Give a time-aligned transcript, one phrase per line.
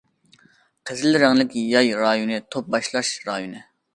[0.89, 3.63] قىزىل رەڭلىك ياي رايونى توپ باشلاش رايونى.